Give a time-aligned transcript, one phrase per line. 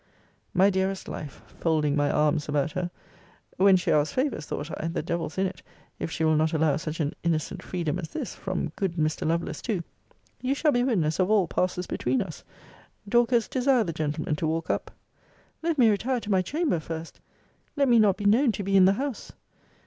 [0.55, 2.89] My dearest life, folding my arms about her,
[3.57, 5.61] [when she asks favours, thought I, the devil's in it,
[5.99, 9.27] if she will not allow such an innocent freedom as this, from good Mr.
[9.27, 9.83] Lovelace too,]
[10.41, 12.43] you shall be witness of all passes between us.
[13.07, 14.89] Dorcas, desire the gentleman to walk up.
[15.61, 17.19] Let me retire to my chamber first!
[17.75, 19.33] Let me not be known to be in the house!